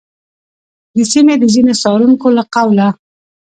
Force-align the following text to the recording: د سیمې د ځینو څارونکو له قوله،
د 0.95 0.97
سیمې 1.11 1.35
د 1.39 1.43
ځینو 1.53 1.73
څارونکو 1.81 2.27
له 2.37 2.43
قوله، 2.53 2.87